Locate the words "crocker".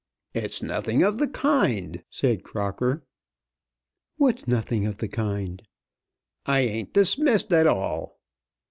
2.43-3.03